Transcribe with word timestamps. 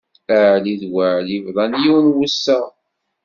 Ɛli 0.53 0.73
d 0.81 0.83
Weɛli 0.93 1.37
bḍan 1.45 1.73
yiwen 1.81 2.05
wassaɣ. 2.17 2.65